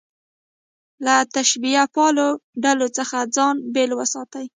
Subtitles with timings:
[1.05, 2.27] له تشبیه پالو
[2.63, 4.45] ډلو څخه ځان بېل وساتي.